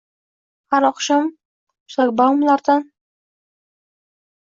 Har 0.75 0.87
oqshom 0.89 1.29
shlagbaumlardan 1.93 2.91